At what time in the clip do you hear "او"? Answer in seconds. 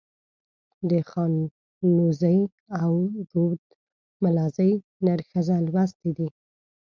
2.81-2.91